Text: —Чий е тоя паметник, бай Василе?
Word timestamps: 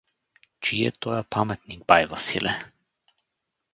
—Чий 0.63 0.85
е 0.87 0.91
тоя 0.91 1.23
паметник, 1.23 1.81
бай 1.87 2.05
Василе? 2.05 2.59